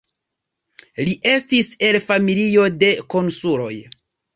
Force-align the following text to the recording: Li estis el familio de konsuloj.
Li 1.09 1.13
estis 1.33 1.71
el 1.91 2.01
familio 2.09 2.69
de 2.87 2.95
konsuloj. 3.17 3.75